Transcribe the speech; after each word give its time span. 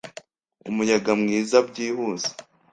umuyaga 0.69 1.11
mwiza, 1.21 1.57
byihuse 1.69 2.29